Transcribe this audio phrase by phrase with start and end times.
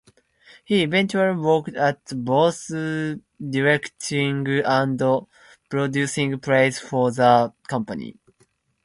[0.65, 4.99] He eventually worked at both directing and
[5.69, 8.17] producing plays for the company.